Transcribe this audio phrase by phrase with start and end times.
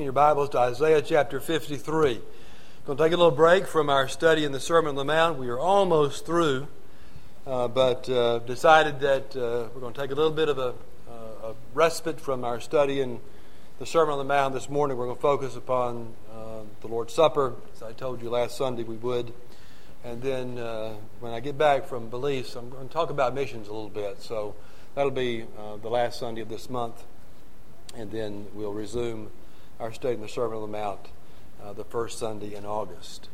[0.00, 1.90] your Bibles to Isaiah chapter 53.
[1.90, 2.20] We're
[2.84, 5.38] going to take a little break from our study in the Sermon on the Mount.
[5.40, 6.68] We are almost through,
[7.44, 10.74] uh, but uh, decided that uh, we're going to take a little bit of a,
[11.10, 13.18] uh, a, respite from our study in
[13.80, 14.96] the Sermon on the Mount this morning.
[14.96, 18.84] We're going to focus upon uh, the Lord's Supper, as I told you last Sunday
[18.84, 19.32] we would.
[20.04, 23.66] And then uh, when I get back from Belize, I'm going to talk about missions
[23.66, 24.22] a little bit.
[24.22, 24.54] So
[24.94, 25.44] that'll be
[25.82, 27.02] the last Sunday of this month,
[27.96, 29.32] and then we'll resume
[29.80, 31.00] our study in the Sermon on the Mount
[31.62, 33.28] uh, the first Sunday in August.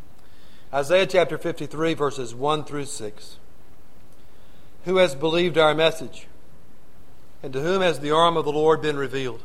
[0.72, 3.36] Isaiah chapter 53, verses 1 through 6.
[4.84, 6.26] Who has believed our message?
[7.42, 9.42] And to whom has the arm of the Lord been revealed?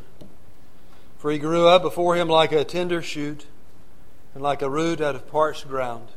[1.18, 3.46] For he grew up before him like a tender shoot,
[4.34, 6.10] and like a root out of parched ground.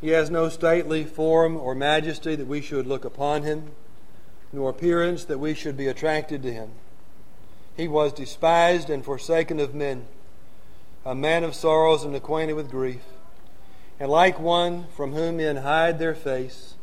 [0.00, 3.70] He has no stately form or majesty that we should look upon him,
[4.52, 6.70] nor appearance that we should be attracted to him.
[7.78, 10.06] He was despised and forsaken of men,
[11.04, 13.04] a man of sorrows and acquainted with grief.
[14.00, 16.74] And like one from whom men hide their face,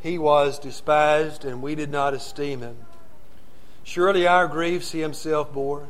[0.00, 2.76] he was despised, and we did not esteem him.
[3.84, 5.86] Surely our griefs he himself bore,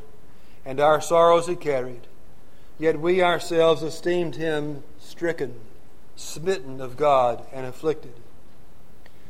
[0.67, 2.07] and our sorrows he carried.
[2.79, 5.55] Yet we ourselves esteemed him stricken,
[6.15, 8.13] smitten of God, and afflicted.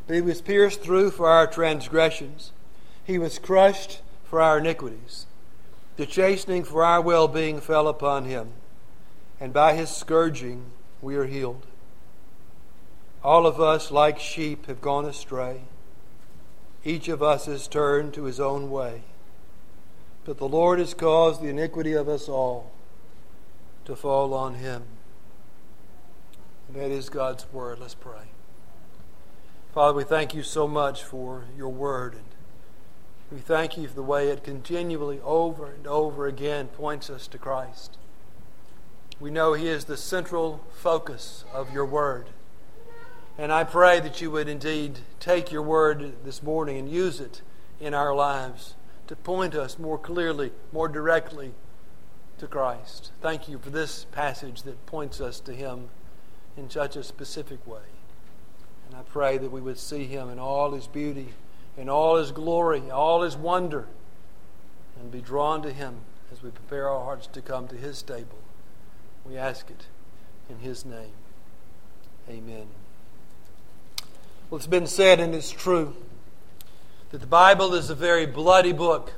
[0.08, 2.50] But he was pierced through for our transgressions,
[3.04, 4.00] he was crushed
[4.33, 5.27] for our iniquities.
[5.98, 8.52] The chastening for our well being fell upon him,
[9.38, 10.70] and by his scourging
[11.02, 11.66] we are healed.
[13.22, 15.64] All of us, like sheep, have gone astray.
[16.83, 19.03] Each of us has turned to his own way.
[20.25, 22.72] But the Lord has caused the iniquity of us all
[23.84, 24.84] to fall on him.
[26.69, 27.80] And that is God's word.
[27.80, 28.30] Let's pray.
[29.75, 32.16] Father, we thank you so much for your word.
[33.33, 37.38] We thank you for the way it continually, over and over again, points us to
[37.38, 37.97] Christ.
[39.19, 42.27] We know He is the central focus of your word.
[43.38, 47.41] And I pray that you would indeed take your word this morning and use it
[47.81, 48.75] in our lives
[49.06, 51.54] to point us more clearly, more directly
[52.37, 53.12] to Christ.
[53.22, 55.88] Thank you for this passage that points us to Him
[56.59, 57.88] in such a specific way.
[58.87, 61.28] And I pray that we would see Him in all His beauty
[61.77, 63.87] in all his glory, all his wonder,
[64.99, 65.97] and be drawn to him
[66.31, 68.38] as we prepare our hearts to come to his table.
[69.25, 69.87] We ask it
[70.49, 71.12] in his name.
[72.28, 72.66] Amen.
[74.50, 75.97] Well, it's been said, and it's true,
[77.11, 79.15] that the Bible is a very bloody book.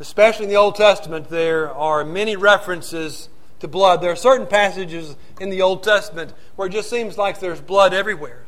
[0.00, 3.28] Especially in the Old Testament, there are many references
[3.60, 4.00] to blood.
[4.00, 7.94] There are certain passages in the Old Testament where it just seems like there's blood
[7.94, 8.43] everywhere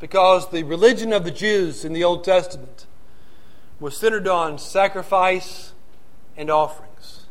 [0.00, 2.86] because the religion of the Jews in the Old Testament
[3.78, 5.72] was centered on sacrifice
[6.36, 7.26] and offerings.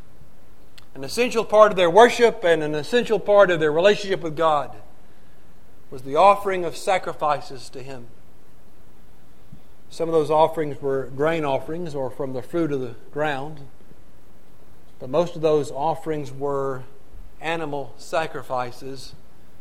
[0.94, 4.76] An essential part of their worship and an essential part of their relationship with God
[5.90, 8.08] was the offering of sacrifices to Him.
[9.90, 13.62] Some of those offerings were grain offerings or from the fruit of the ground,
[15.00, 16.84] but most of those offerings were
[17.42, 19.16] animal sacrifices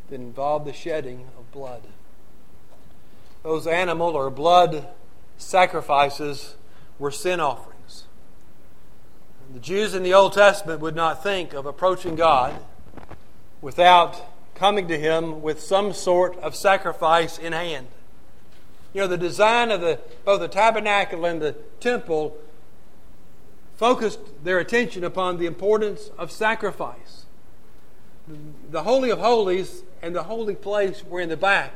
[0.09, 1.81] that involved the shedding of blood
[3.43, 4.87] those animal or blood
[5.37, 6.55] sacrifices
[6.97, 8.05] were sin offerings.
[9.53, 12.55] The Jews in the Old Testament would not think of approaching God
[13.61, 14.21] without
[14.53, 17.87] coming to Him with some sort of sacrifice in hand.
[18.93, 22.37] You know, the design of the, both the tabernacle and the temple
[23.77, 27.25] focused their attention upon the importance of sacrifice.
[28.69, 31.73] The Holy of Holies and the holy place were in the back.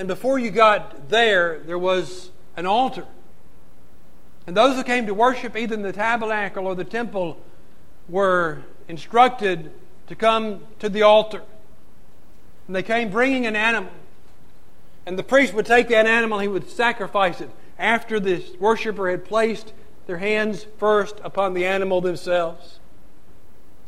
[0.00, 3.04] And before you got there, there was an altar.
[4.46, 7.38] And those who came to worship either in the tabernacle or the temple
[8.08, 9.70] were instructed
[10.06, 11.42] to come to the altar.
[12.66, 13.92] And they came bringing an animal.
[15.04, 19.26] And the priest would take that animal, he would sacrifice it after the worshiper had
[19.26, 19.74] placed
[20.06, 22.80] their hands first upon the animal themselves,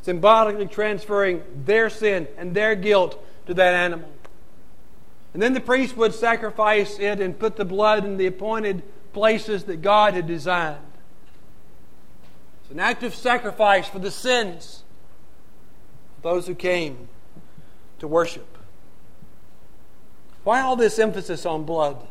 [0.03, 4.11] symbolically transferring their sin and their guilt to that animal.
[5.33, 8.83] And then the priest would sacrifice it and put the blood in the appointed
[9.13, 10.79] places that God had designed.
[12.63, 14.85] It's an act of sacrifice for the sins
[16.19, 17.09] of those who came
[17.99, 18.59] to worship.
[20.45, 22.07] Why all this emphasis on blood?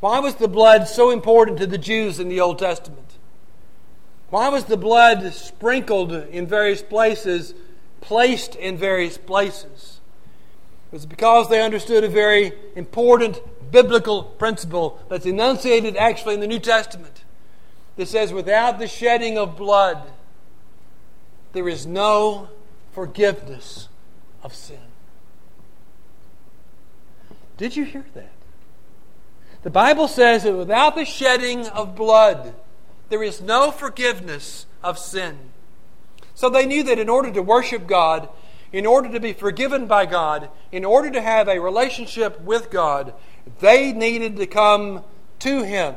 [0.00, 3.18] Why was the blood so important to the Jews in the Old Testament?
[4.30, 7.54] Why was the blood sprinkled in various places,
[8.00, 9.99] placed in various places?
[10.90, 13.40] It was because they understood a very important
[13.70, 17.24] biblical principle that's enunciated actually in the New Testament.
[17.96, 20.10] that says, without the shedding of blood,
[21.52, 22.48] there is no
[22.92, 23.88] forgiveness
[24.42, 24.80] of sin.
[27.56, 28.32] Did you hear that?
[29.62, 32.54] The Bible says that without the shedding of blood,
[33.10, 35.38] there is no forgiveness of sin.
[36.34, 38.30] So they knew that in order to worship God,
[38.72, 43.14] in order to be forgiven by God, in order to have a relationship with God,
[43.60, 45.04] they needed to come
[45.40, 45.94] to Him,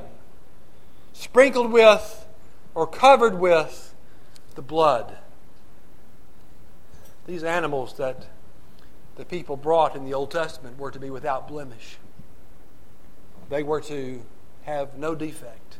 [1.13, 2.25] sprinkled with
[2.73, 3.93] or covered with
[4.55, 5.17] the blood.
[7.27, 8.27] These animals that
[9.15, 11.97] the people brought in the Old Testament were to be without blemish,
[13.49, 14.23] they were to
[14.63, 15.77] have no defect.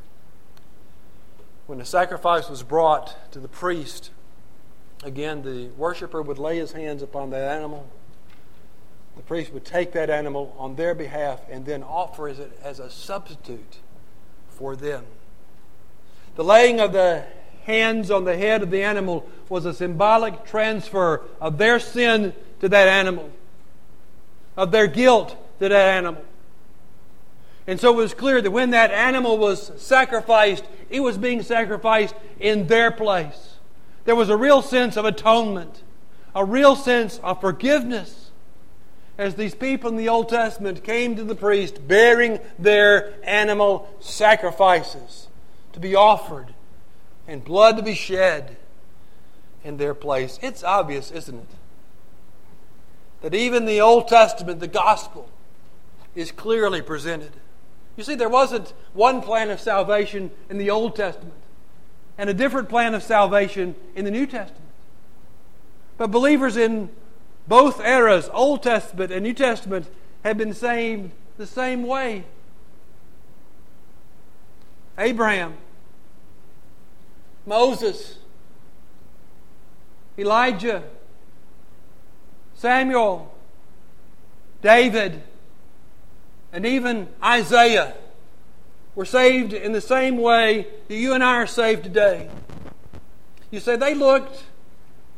[1.65, 4.11] When the sacrifice was brought to the priest,
[5.03, 7.87] again, the worshiper would lay his hands upon that animal.
[9.15, 12.89] The priest would take that animal on their behalf and then offer it as a
[12.89, 13.77] substitute
[14.49, 15.05] for them.
[16.35, 17.25] The laying of the
[17.65, 22.69] hands on the head of the animal was a symbolic transfer of their sin to
[22.69, 23.31] that animal,
[24.57, 26.23] of their guilt to that animal.
[27.67, 32.15] And so it was clear that when that animal was sacrificed, it was being sacrificed
[32.39, 33.52] in their place.
[34.05, 35.81] There was a real sense of atonement,
[36.35, 38.31] a real sense of forgiveness
[39.17, 45.27] as these people in the Old Testament came to the priest bearing their animal sacrifices
[45.73, 46.53] to be offered
[47.27, 48.57] and blood to be shed
[49.63, 50.39] in their place.
[50.41, 51.47] It's obvious, isn't it?
[53.21, 55.29] That even the Old Testament, the gospel,
[56.15, 57.31] is clearly presented.
[57.95, 61.42] You see, there wasn't one plan of salvation in the Old Testament
[62.17, 64.69] and a different plan of salvation in the New Testament.
[65.97, 66.89] But believers in
[67.47, 69.87] both eras, Old Testament and New Testament,
[70.23, 72.23] have been saved the same way.
[74.97, 75.55] Abraham,
[77.45, 78.17] Moses,
[80.17, 80.83] Elijah,
[82.55, 83.33] Samuel,
[84.61, 85.21] David,
[86.53, 87.95] and even Isaiah
[88.95, 92.29] were saved in the same way that you and I are saved today.
[93.51, 94.43] You say they looked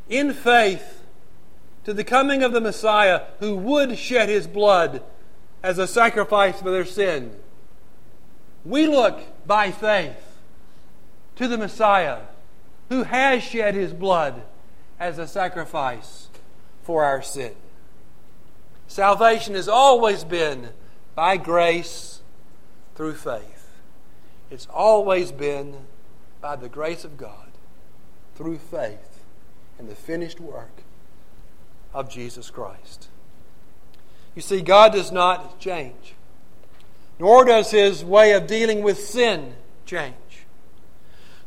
[0.09, 1.03] in faith
[1.83, 5.03] to the coming of the Messiah who would shed his blood
[5.63, 7.35] as a sacrifice for their sin.
[8.63, 10.39] We look by faith
[11.35, 12.21] to the Messiah
[12.89, 14.43] who has shed his blood
[14.99, 16.29] as a sacrifice
[16.83, 17.53] for our sin.
[18.87, 20.69] Salvation has always been
[21.15, 22.21] by grace
[22.95, 23.54] through faith.
[24.55, 25.75] It's always been
[26.39, 27.49] by the grace of God
[28.35, 29.19] through faith
[29.77, 30.71] in the finished work
[31.93, 33.09] of Jesus Christ.
[34.33, 36.13] You see, God does not change,
[37.19, 39.55] nor does his way of dealing with sin
[39.85, 40.45] change.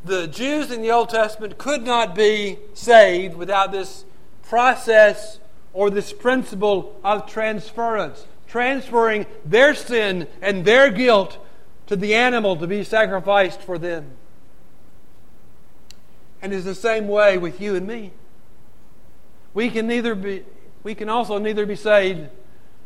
[0.05, 4.05] The Jews in the Old Testament could not be saved without this
[4.43, 5.41] process
[5.73, 11.39] or this principle of transference, transferring their sin and their guilt
[11.89, 14.13] to the animal to be sacrificed for them.
[16.41, 18.13] And it's the same way with you and me.
[19.55, 20.45] We can neither be
[20.85, 22.29] we can also neither be saved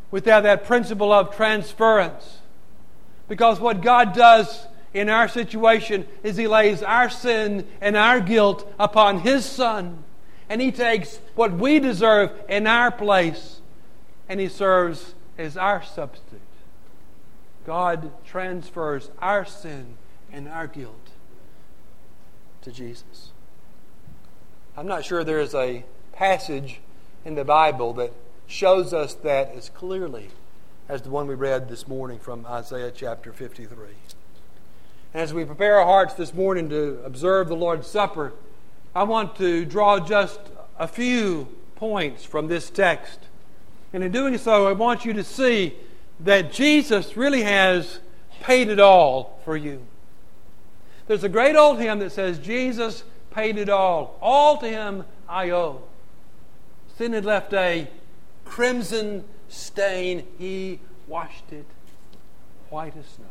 [0.09, 2.39] without that principle of transference.
[3.27, 8.71] Because what God does in our situation is He lays our sin and our guilt
[8.79, 10.03] upon His Son,
[10.49, 13.61] and He takes what we deserve in our place,
[14.27, 16.41] and He serves as our substitute.
[17.65, 19.97] God transfers our sin
[20.31, 21.09] and our guilt
[22.61, 23.31] to Jesus.
[24.75, 26.79] I'm not sure there is a passage
[27.23, 28.11] in the Bible that
[28.47, 30.29] shows us that as clearly
[30.89, 33.87] as the one we read this morning from Isaiah chapter 53.
[35.13, 38.33] And as we prepare our hearts this morning to observe the Lord's Supper,
[38.95, 40.39] I want to draw just
[40.77, 43.19] a few points from this text.
[43.93, 45.75] And in doing so, I want you to see
[46.19, 47.99] that Jesus really has
[48.41, 49.85] paid it all for you.
[51.07, 54.17] There's a great old hymn that says, Jesus paid it all.
[54.21, 55.81] All to him I owe.
[56.97, 57.87] Sin had left a
[58.45, 60.25] crimson stain.
[60.37, 61.65] He washed it
[62.69, 63.25] white as snow.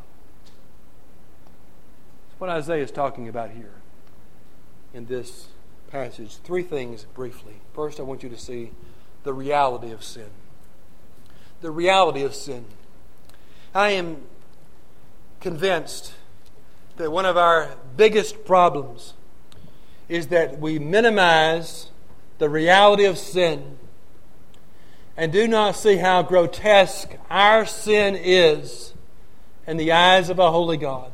[2.28, 3.74] That's what Isaiah is talking about here
[4.92, 5.48] in this
[5.90, 6.36] passage.
[6.38, 7.54] Three things briefly.
[7.74, 8.72] First, I want you to see
[9.24, 10.30] the reality of sin.
[11.62, 12.64] The reality of sin.
[13.74, 14.18] I am
[15.40, 16.12] convinced
[16.96, 19.14] that one of our biggest problems
[20.08, 21.88] is that we minimize
[22.38, 23.78] the reality of sin
[25.16, 28.92] and do not see how grotesque our sin is
[29.66, 31.12] in the eyes of a holy God.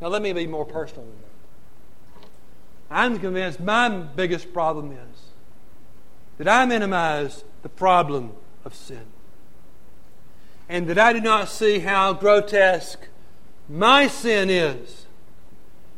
[0.00, 2.28] Now, let me be more personal than that.
[2.90, 5.20] I'm convinced my biggest problem is
[6.38, 8.32] that I minimize the problem
[8.64, 9.06] of sin.
[10.70, 13.08] And that I do not see how grotesque
[13.68, 15.04] my sin is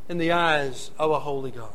[0.08, 1.68] in the eyes of a holy God.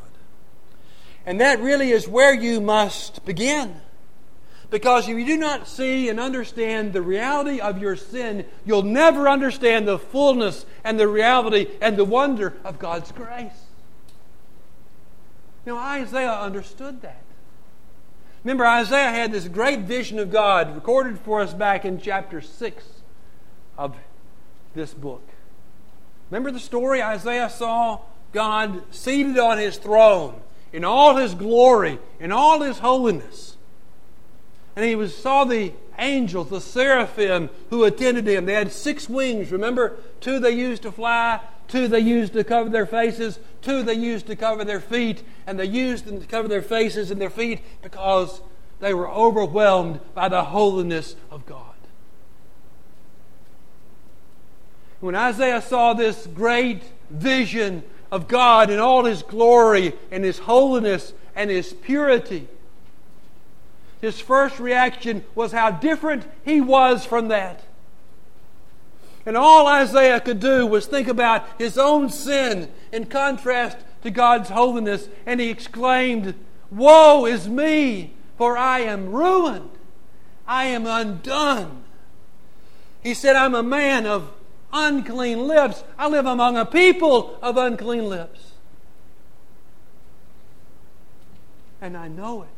[1.24, 3.80] And that really is where you must begin.
[4.68, 9.28] Because if you do not see and understand the reality of your sin, you'll never
[9.28, 13.62] understand the fullness and the reality and the wonder of God's grace.
[15.64, 17.22] Now, Isaiah understood that.
[18.48, 22.84] Remember, Isaiah had this great vision of God recorded for us back in chapter 6
[23.76, 23.94] of
[24.74, 25.20] this book.
[26.30, 27.02] Remember the story?
[27.02, 28.00] Isaiah saw
[28.32, 30.40] God seated on his throne
[30.72, 33.58] in all his glory, in all his holiness.
[34.76, 38.46] And he was, saw the angels, the seraphim who attended him.
[38.46, 39.52] They had six wings.
[39.52, 43.94] Remember, two they used to fly, two they used to cover their faces, two they
[43.94, 47.30] used to cover their feet, and they used them to cover their faces and their
[47.30, 48.40] feet because
[48.80, 51.64] they were overwhelmed by the holiness of God.
[55.00, 61.12] When Isaiah saw this great vision of God in all His glory and His holiness
[61.36, 62.48] and His purity,
[64.00, 67.62] his first reaction was how different he was from that.
[69.28, 74.48] And all Isaiah could do was think about his own sin in contrast to God's
[74.48, 76.34] holiness, and he exclaimed,
[76.70, 79.70] Woe is me, for I am ruined.
[80.46, 81.84] I am undone.
[83.02, 84.32] He said, I'm a man of
[84.72, 85.84] unclean lips.
[85.98, 88.52] I live among a people of unclean lips.
[91.82, 92.48] And I know it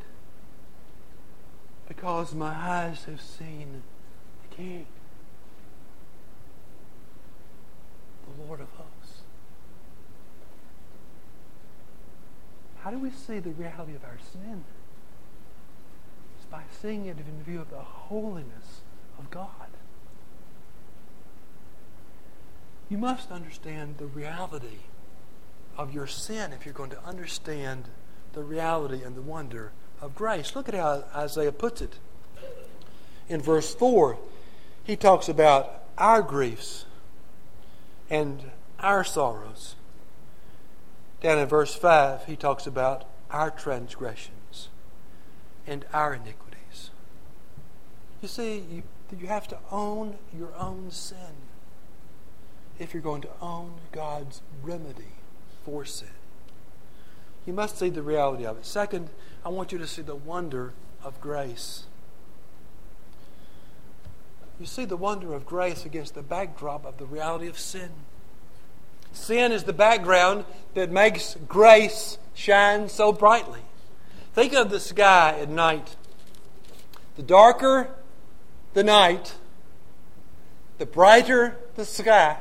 [1.89, 3.83] because my eyes have seen
[4.43, 4.87] the King,
[8.37, 9.23] the Lord of hosts.
[12.83, 14.65] How do we see the reality of our sin?
[16.37, 18.81] It's by seeing it in view of the holiness
[19.19, 19.69] of God.
[22.89, 24.81] You must understand the reality
[25.77, 27.85] of your sin if you're going to understand
[28.33, 30.57] the reality and the wonder of grace.
[30.57, 31.99] Look at how Isaiah puts it.
[33.29, 34.19] In verse 4,
[34.83, 36.87] he talks about our griefs
[38.09, 39.77] and our sorrows.
[41.21, 44.69] Down in verse 5, he talks about our transgressions
[45.67, 46.91] and our iniquities.
[48.23, 48.83] You see, you,
[49.19, 51.37] you have to own your own sin
[52.79, 55.15] if you're going to own God's remedy
[55.65, 56.09] for sin.
[57.47, 58.67] You must see the reality of it.
[58.67, 59.11] Second,
[59.45, 60.73] I want you to see the wonder
[61.05, 61.85] of grace.
[64.59, 67.91] You see the wonder of grace against the backdrop of the reality of sin.
[69.13, 73.61] Sin is the background that makes grace shine so brightly.
[74.35, 75.97] Think of the sky at night.
[77.17, 77.91] The darker
[78.73, 79.35] the night,
[80.79, 82.39] the brighter the sky.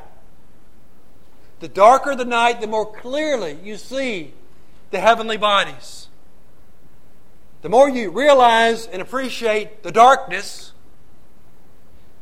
[1.58, 4.32] The darker the night, the more clearly you see
[4.90, 6.08] the heavenly bodies.
[7.62, 10.72] The more you realize and appreciate the darkness,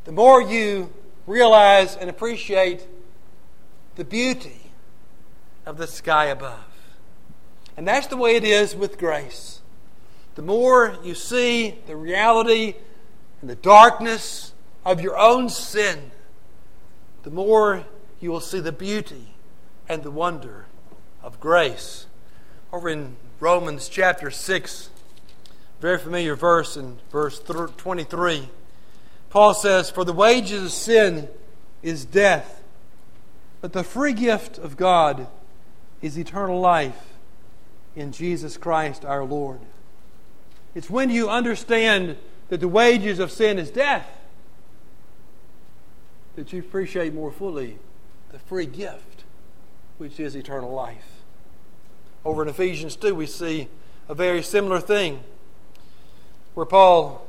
[0.04, 0.92] the more you
[1.26, 2.86] realize and appreciate
[3.98, 4.70] the beauty
[5.66, 6.64] of the sky above.
[7.76, 9.60] And that's the way it is with grace.
[10.36, 12.74] The more you see the reality
[13.40, 16.12] and the darkness of your own sin,
[17.24, 17.86] the more
[18.20, 19.34] you will see the beauty
[19.88, 20.66] and the wonder
[21.20, 22.06] of grace
[22.72, 24.90] over in Romans chapter 6,
[25.80, 28.48] very familiar verse in verse 23.
[29.30, 31.28] Paul says, For the wages of sin
[31.82, 32.57] is death,
[33.60, 35.26] but the free gift of God
[36.00, 37.14] is eternal life
[37.96, 39.60] in Jesus Christ our Lord.
[40.74, 42.16] It's when you understand
[42.48, 44.06] that the wages of sin is death
[46.36, 47.78] that you appreciate more fully
[48.30, 49.24] the free gift,
[49.98, 51.22] which is eternal life.
[52.24, 53.68] Over in Ephesians 2, we see
[54.08, 55.24] a very similar thing
[56.54, 57.26] where Paul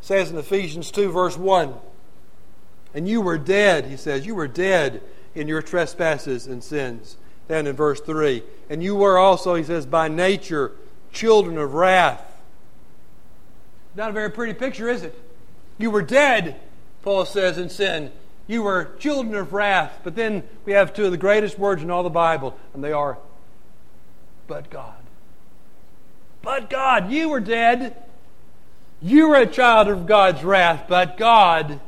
[0.00, 1.74] says in Ephesians 2, verse 1,
[2.94, 5.02] and you were dead, he says, you were dead
[5.34, 7.16] in your trespasses and sins.
[7.48, 10.72] Then in verse 3, and you were also, he says, by nature
[11.12, 12.42] children of wrath.
[13.96, 15.18] Not a very pretty picture, is it?
[15.78, 16.60] You were dead,
[17.02, 18.12] Paul says, in sin
[18.50, 20.00] you were children of wrath.
[20.02, 22.90] But then we have two of the greatest words in all the Bible, and they
[22.90, 23.16] are,
[24.48, 24.96] but God.
[26.42, 27.94] But God, you were dead.
[29.00, 31.78] You were a child of God's wrath, but God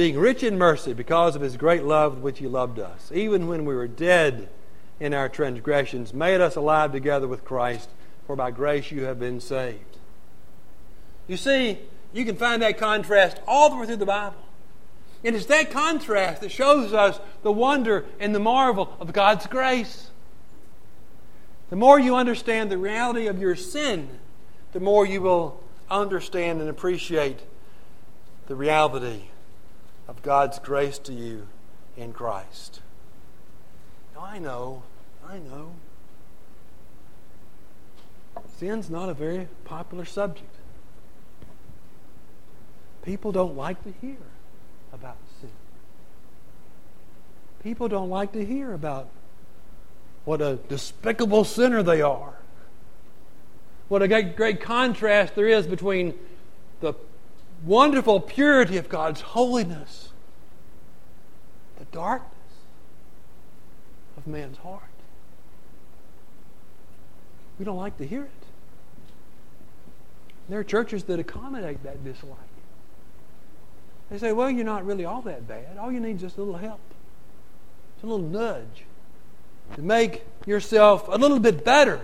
[0.00, 3.46] being rich in mercy because of his great love with which he loved us, even
[3.48, 4.48] when we were dead
[4.98, 7.90] in our transgressions, made us alive together with Christ,
[8.26, 9.98] for by grace you have been saved.
[11.28, 11.80] You see,
[12.14, 14.42] you can find that contrast all the way through the Bible.
[15.22, 20.08] And it's that contrast that shows us the wonder and the marvel of God's grace.
[21.68, 24.08] The more you understand the reality of your sin,
[24.72, 27.40] the more you will understand and appreciate
[28.46, 29.24] the reality
[30.10, 31.46] of God's grace to you
[31.96, 32.80] in Christ.
[34.12, 34.82] Now, I know,
[35.24, 35.70] I know.
[38.56, 40.52] Sin's not a very popular subject.
[43.04, 44.16] People don't like to hear
[44.92, 45.50] about sin.
[47.62, 49.08] People don't like to hear about
[50.24, 52.34] what a despicable sinner they are.
[53.86, 56.14] What a great, great contrast there is between
[56.80, 56.94] the
[57.64, 60.12] wonderful purity of God's holiness,
[61.78, 62.32] the darkness
[64.16, 64.82] of man's heart.
[67.58, 68.30] We don't like to hear it.
[70.48, 72.36] There are churches that accommodate that dislike.
[74.10, 75.78] They say, well, you're not really all that bad.
[75.78, 76.80] All you need is just a little help,
[78.02, 78.84] a little nudge
[79.76, 82.00] to make yourself a little bit better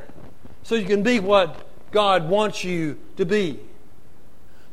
[0.63, 3.59] so you can be what God wants you to be.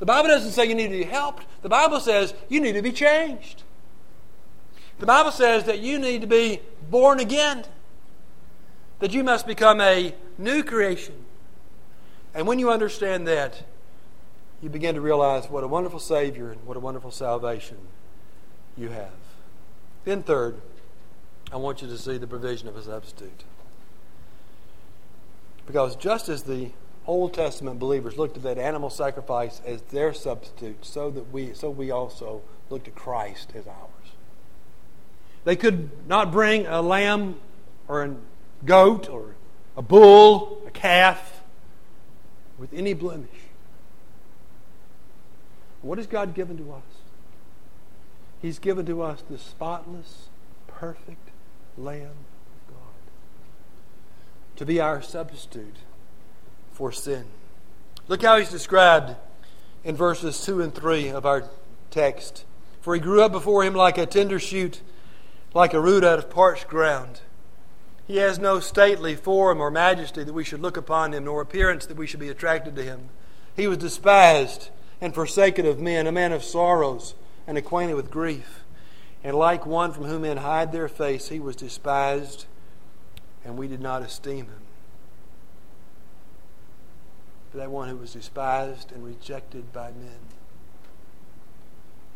[0.03, 1.45] The Bible doesn't say you need to be helped.
[1.61, 3.63] The Bible says you need to be changed.
[4.99, 6.59] The Bible says that you need to be
[6.91, 7.63] born again,
[8.99, 11.15] that you must become a new creation.
[12.33, 13.63] And when you understand that,
[14.61, 17.77] you begin to realize what a wonderful Savior and what a wonderful salvation
[18.75, 19.13] you have.
[20.03, 20.59] Then, third,
[21.49, 23.45] I want you to see the provision of a substitute.
[25.65, 26.71] Because just as the
[27.05, 31.69] Old Testament believers looked at that animal sacrifice as their substitute, so that we so
[31.69, 33.89] we also look to Christ as ours.
[35.43, 37.39] They could not bring a lamb
[37.87, 38.15] or a
[38.65, 39.35] goat or
[39.75, 41.43] a bull, a calf,
[42.57, 43.29] with any blemish.
[45.81, 46.83] What has God given to us?
[48.41, 50.29] He's given to us the spotless,
[50.67, 51.29] perfect
[51.77, 52.77] Lamb of God
[54.55, 55.77] to be our substitute
[56.73, 57.25] for sin.
[58.07, 59.15] Look how he's described
[59.83, 61.45] in verses 2 and 3 of our
[61.91, 62.45] text.
[62.81, 64.81] For he grew up before him like a tender shoot,
[65.53, 67.21] like a root out of parched ground.
[68.05, 71.85] He has no stately form or majesty that we should look upon him, nor appearance
[71.85, 73.09] that we should be attracted to him.
[73.55, 77.15] He was despised and forsaken of men, a man of sorrows
[77.47, 78.63] and acquainted with grief.
[79.23, 82.45] And like one from whom men hide their face, he was despised,
[83.45, 84.62] and we did not esteem him.
[87.53, 90.17] But that one who was despised and rejected by men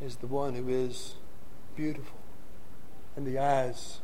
[0.01, 1.13] is the one who is
[1.75, 2.17] beautiful
[3.15, 3.99] in the eyes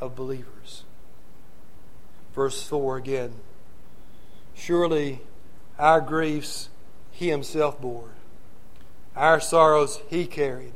[0.00, 0.84] of believers.
[2.32, 3.32] Verse 4 again
[4.54, 5.22] Surely
[5.80, 6.68] our griefs
[7.10, 8.10] he himself bore
[9.16, 10.74] our sorrows he carried.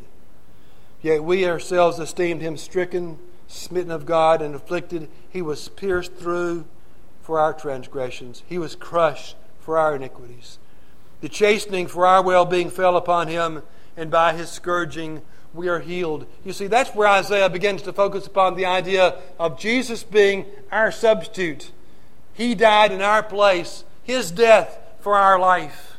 [1.00, 5.08] Yet we ourselves esteemed him stricken, smitten of God, and afflicted.
[5.30, 6.64] He was pierced through
[7.20, 10.58] for our transgressions, he was crushed for our iniquities.
[11.20, 13.62] The chastening for our well being fell upon him,
[13.96, 15.22] and by his scourging
[15.54, 16.26] we are healed.
[16.44, 20.90] You see, that's where Isaiah begins to focus upon the idea of Jesus being our
[20.90, 21.70] substitute.
[22.34, 25.98] He died in our place, his death for our life.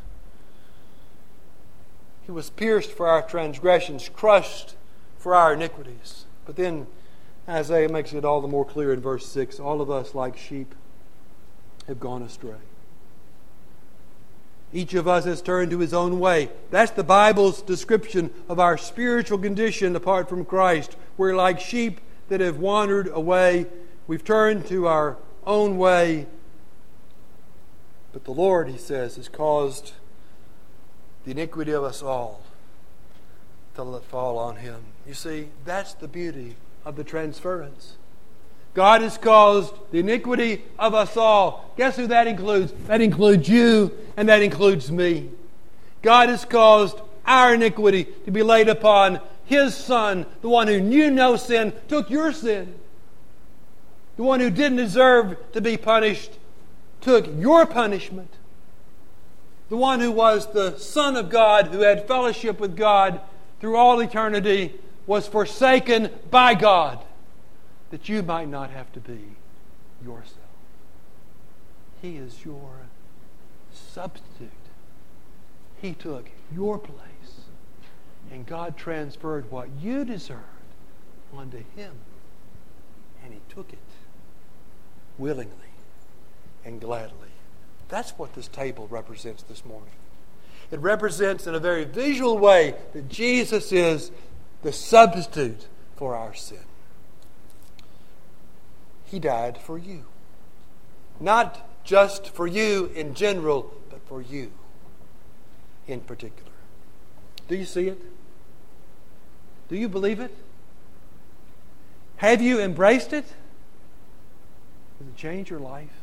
[2.26, 4.76] He was pierced for our transgressions, crushed
[5.18, 6.26] for our iniquities.
[6.46, 6.88] But then
[7.48, 10.74] Isaiah makes it all the more clear in verse 6 all of us, like sheep,
[11.88, 12.56] have gone astray.
[14.74, 16.50] Each of us has turned to his own way.
[16.72, 20.98] That's the Bible's description of our spiritual condition apart from Christ.
[21.16, 23.68] We're like sheep that have wandered away.
[24.08, 26.26] We've turned to our own way.
[28.12, 29.94] But the Lord, he says, has caused
[31.24, 32.42] the iniquity of us all
[33.76, 34.82] to fall on him.
[35.08, 37.98] You see, that's the beauty of the transference.
[38.74, 41.72] God has caused the iniquity of us all.
[41.78, 42.74] Guess who that includes?
[42.88, 45.30] That includes you and that includes me.
[46.02, 51.12] God has caused our iniquity to be laid upon His Son, the one who knew
[51.12, 52.76] no sin, took your sin.
[54.18, 56.32] The one who didn't deserve to be punished
[57.02, 58.30] took your punishment
[59.74, 63.20] the one who was the Son of God, who had fellowship with God
[63.60, 64.72] through all eternity,
[65.08, 67.04] was forsaken by God
[67.94, 69.36] that you might not have to be
[70.04, 70.40] yourself.
[72.02, 72.88] He is your
[73.72, 74.50] substitute.
[75.80, 77.42] He took your place.
[78.32, 80.42] And God transferred what you deserved
[81.32, 81.92] onto him.
[83.24, 83.78] And he took it
[85.20, 85.54] willingly
[86.66, 87.30] and gladly.
[87.90, 89.94] That's what this table represents this morning.
[90.72, 94.10] It represents in a very visual way that Jesus is
[94.64, 96.58] the substitute for our sin.
[99.14, 100.06] He died for you.
[101.20, 104.52] Not just for you in general, but for you
[105.88, 106.52] in particular.
[107.48, 108.02] Do you see it?
[109.70, 110.36] Do you believe it?
[112.16, 113.26] Have you embraced it?
[114.98, 115.94] Does it change your life?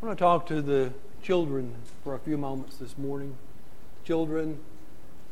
[0.00, 0.92] I want to talk to the
[1.24, 1.74] children
[2.04, 3.36] for a few moments this morning.
[4.04, 4.60] Children,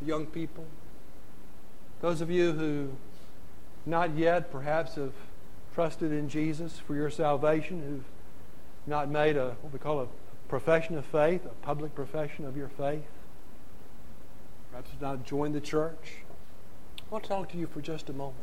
[0.05, 0.67] young people,
[2.01, 2.91] those of you who
[3.87, 5.13] not yet perhaps have
[5.75, 8.05] trusted in Jesus for your salvation, who've
[8.87, 10.07] not made a what we call a
[10.49, 13.05] profession of faith, a public profession of your faith,
[14.71, 16.17] perhaps have not joined the church.
[16.99, 18.37] I want to talk to you for just a moment.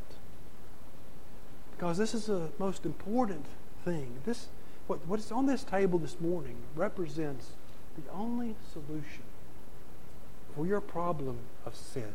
[1.71, 3.45] Because this is the most important
[3.85, 4.17] thing.
[4.25, 4.47] This
[4.87, 7.51] what, what's on this table this morning represents
[7.95, 9.23] the only solution
[10.55, 12.13] for your problem of sin.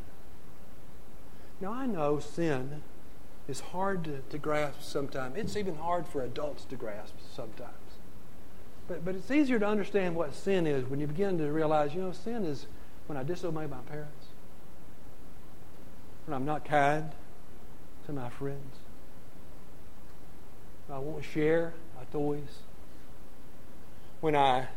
[1.61, 2.83] Now, I know sin
[3.47, 5.37] is hard to, to grasp sometimes.
[5.37, 7.73] It's even hard for adults to grasp sometimes.
[8.89, 12.03] But, but it's easier to understand what sin is when you begin to realize, you
[12.03, 12.67] know, sin is
[13.07, 14.27] when I disobey my parents,
[16.27, 17.13] when I'm not kind
[18.07, 18.77] to my friends,
[20.87, 22.61] when I won't share my toys,
[24.21, 24.69] when I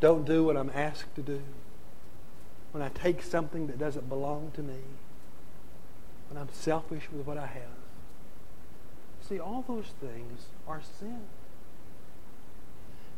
[0.00, 1.42] don't do what I'm asked to do,
[2.72, 4.76] when I take something that doesn't belong to me,
[6.28, 7.78] when I'm selfish with what I have.
[9.28, 11.22] See, all those things are sin.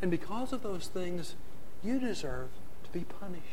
[0.03, 1.35] And because of those things,
[1.85, 2.49] you deserve
[2.85, 3.45] to be punished.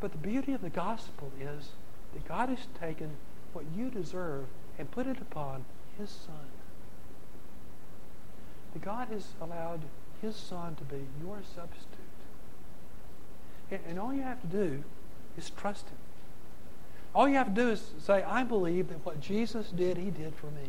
[0.00, 1.70] But the beauty of the gospel is
[2.12, 3.16] that God has taken
[3.52, 4.46] what you deserve
[4.78, 5.64] and put it upon
[5.98, 6.46] His Son
[8.76, 9.80] that God has allowed
[10.20, 11.86] His Son to be your substitute.
[13.70, 14.84] And, all you have to do
[15.38, 15.96] is trust Him.
[17.16, 20.34] All you have to do is say, I believe that what Jesus did, He did
[20.34, 20.68] for me.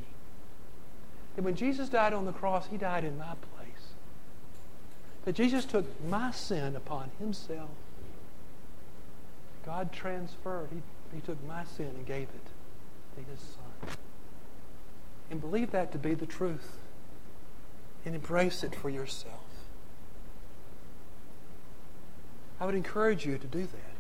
[1.36, 3.90] And when Jesus died on the cross, He died in my place.
[5.26, 7.72] That Jesus took my sin upon Himself.
[9.66, 10.82] God transferred, He,
[11.14, 13.98] he took my sin and gave it to His Son.
[15.30, 16.78] And believe that to be the truth
[18.06, 19.34] and embrace it for yourself.
[22.58, 23.97] I would encourage you to do that.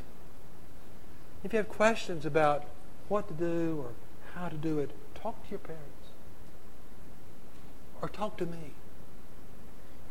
[1.43, 2.65] If you have questions about
[3.07, 3.91] what to do or
[4.35, 5.83] how to do it, talk to your parents.
[8.01, 8.73] Or talk to me.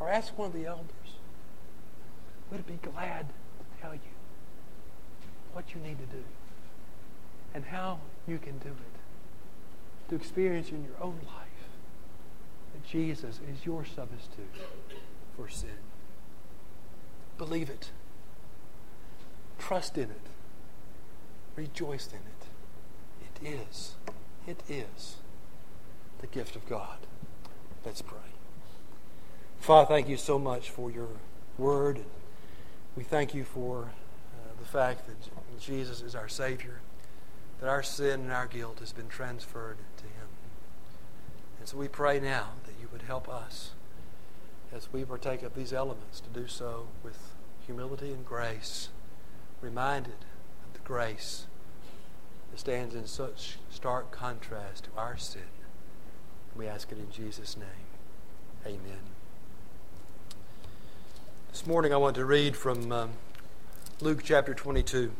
[0.00, 0.90] Or ask one of the elders.
[2.50, 4.00] We'd be glad to tell you
[5.52, 6.22] what you need to do
[7.54, 11.46] and how you can do it to experience in your own life
[12.72, 14.52] that Jesus is your substitute
[15.36, 15.78] for sin.
[17.38, 17.90] Believe it.
[19.58, 20.35] Trust in it.
[21.56, 23.46] Rejoice in it.
[23.46, 23.94] It is.
[24.46, 25.16] It is
[26.20, 26.98] the gift of God.
[27.84, 28.18] Let's pray.
[29.58, 31.08] Father, thank you so much for your
[31.58, 32.00] word.
[32.96, 33.90] We thank you for
[34.34, 35.16] uh, the fact that
[35.60, 36.80] Jesus is our Savior,
[37.60, 40.28] that our sin and our guilt has been transferred to Him.
[41.58, 43.70] And so we pray now that you would help us
[44.74, 47.18] as we partake of these elements to do so with
[47.66, 48.90] humility and grace,
[49.60, 50.14] reminded
[50.86, 51.46] grace
[52.52, 55.42] that stands in such stark contrast to our sin.
[56.54, 57.66] We ask it in Jesus' name.
[58.64, 59.00] Amen.
[61.50, 63.10] This morning I want to read from um,
[64.00, 65.10] Luke chapter 22,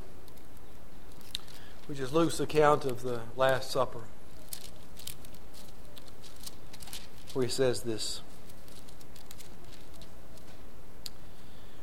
[1.89, 4.03] which is Luke's account of the Last Supper.
[7.37, 8.23] where he says this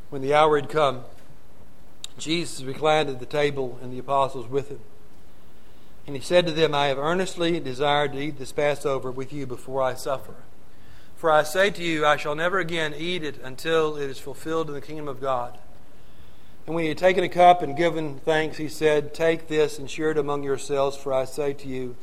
[0.10, 1.02] When the hour had come,
[2.17, 4.80] Jesus reclined at the table and the apostles with him.
[6.06, 9.45] And he said to them, I have earnestly desired to eat this Passover with you
[9.45, 10.36] before I suffer.
[11.15, 14.67] For I say to you, I shall never again eat it until it is fulfilled
[14.67, 15.58] in the kingdom of God.
[16.65, 19.89] And when he had taken a cup and given thanks, he said, Take this and
[19.89, 21.95] share it among yourselves, for I say to you,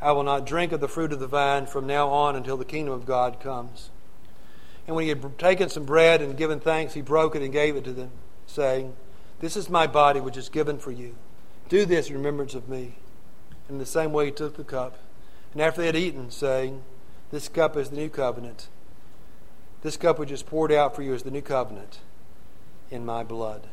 [0.00, 2.64] I will not drink of the fruit of the vine from now on until the
[2.64, 3.90] kingdom of God comes.
[4.86, 7.76] And when he had taken some bread and given thanks, he broke it and gave
[7.76, 8.10] it to them,
[8.46, 8.94] saying,
[9.40, 11.14] This is my body which is given for you.
[11.68, 12.96] Do this in remembrance of me.
[13.68, 14.98] In the same way he took the cup.
[15.52, 16.82] And after they had eaten, saying,
[17.30, 18.68] This cup is the new covenant.
[19.82, 22.00] This cup which is poured out for you is the new covenant
[22.90, 23.68] in my blood.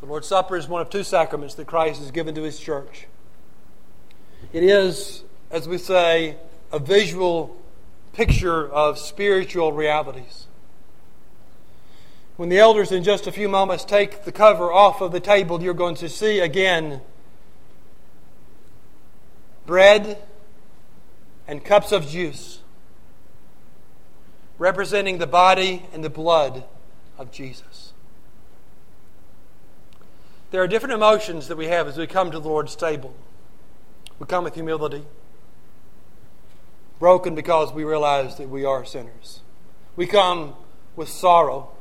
[0.00, 3.06] The Lord's Supper is one of two sacraments that Christ has given to his church.
[4.52, 6.36] It is, as we say,
[6.70, 7.56] a visual
[8.12, 10.47] picture of spiritual realities.
[12.38, 15.60] When the elders, in just a few moments, take the cover off of the table,
[15.60, 17.00] you're going to see again
[19.66, 20.22] bread
[21.48, 22.60] and cups of juice,
[24.56, 26.62] representing the body and the blood
[27.18, 27.92] of Jesus.
[30.52, 33.16] There are different emotions that we have as we come to the Lord's table.
[34.20, 35.04] We come with humility,
[37.00, 39.40] broken because we realize that we are sinners.
[39.96, 40.54] We come
[40.94, 41.72] with sorrow,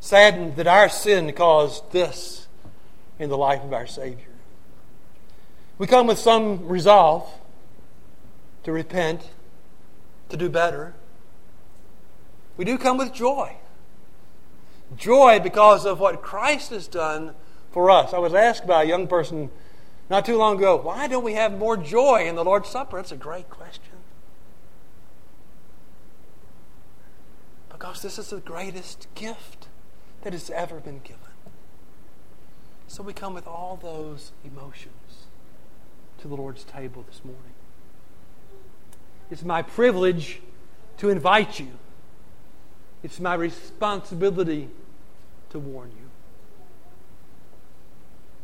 [0.00, 2.46] saddened that our sin caused this
[3.18, 4.26] in the life of our Savior.
[5.78, 7.28] We come with some resolve
[8.64, 9.30] to repent,
[10.28, 10.94] to do better.
[12.56, 13.56] We do come with joy.
[14.96, 17.34] Joy because of what Christ has done
[17.70, 18.14] for us.
[18.14, 19.50] I was asked by a young person
[20.08, 22.96] not too long ago, why don't we have more joy in the Lord's Supper?
[22.96, 23.82] That's a great question.
[27.70, 29.65] Because this is the greatest gift
[30.22, 31.20] that has ever been given.
[32.88, 35.26] So we come with all those emotions
[36.18, 37.54] to the Lord's table this morning.
[39.30, 40.40] It's my privilege
[40.98, 41.72] to invite you.
[43.02, 44.68] It's my responsibility
[45.50, 46.08] to warn you.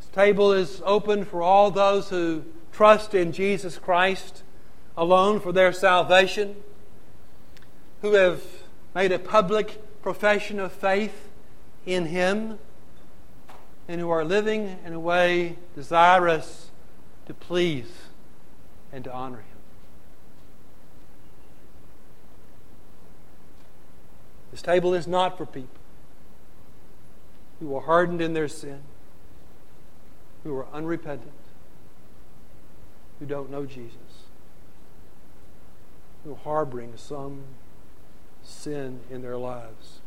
[0.01, 4.43] This table is open for all those who trust in Jesus Christ
[4.97, 6.57] alone for their salvation,
[8.03, 8.43] who have
[8.95, 11.32] made a public profession of faith
[11.87, 12.59] in Him,
[13.89, 16.71] and who are living in a way desirous
[17.27, 17.91] to please
[18.93, 19.47] and to honor Him.
[24.53, 25.81] This table is not for people
[27.59, 28.83] who are hardened in their sin,
[30.45, 31.33] who are unrepentant,
[33.19, 34.27] who don't know Jesus,
[36.23, 37.45] who are harboring some
[38.43, 40.02] sin in their lives,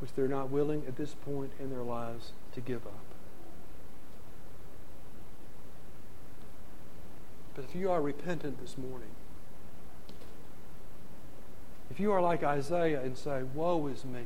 [0.00, 3.04] which they're not willing at this point in their lives to give up.
[7.54, 9.10] But if you are repentant this morning,
[11.90, 14.22] if you are like Isaiah and say, Woe is me,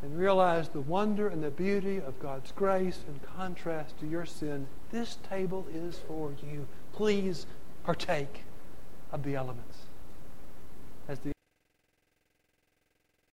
[0.00, 4.66] and realize the wonder and the beauty of God's grace in contrast to your sin,
[4.90, 6.66] this table is for you.
[6.94, 7.44] Please
[7.84, 8.44] partake
[9.12, 9.80] of the elements
[11.08, 11.33] as the